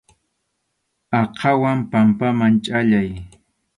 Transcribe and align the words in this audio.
Aqhawan 1.19 1.79
pampaman 1.91 2.53
chʼallay. 2.65 3.09